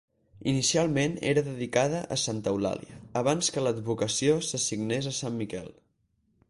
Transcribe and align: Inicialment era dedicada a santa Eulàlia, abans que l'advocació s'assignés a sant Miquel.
Inicialment 0.51 1.11
era 1.31 1.43
dedicada 1.49 1.99
a 2.15 2.17
santa 2.21 2.55
Eulàlia, 2.55 2.99
abans 3.23 3.53
que 3.57 3.65
l'advocació 3.67 4.41
s'assignés 4.49 5.13
a 5.13 5.17
sant 5.23 5.41
Miquel. 5.45 5.73